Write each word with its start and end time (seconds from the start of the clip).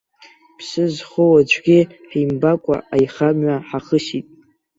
Ԥсы 0.57 0.83
зхоу 0.93 1.33
аӡәгьы 1.41 1.79
ҳимбакәа 2.09 2.75
аихамҩа 2.95 3.55
ҳахысит. 3.67 4.27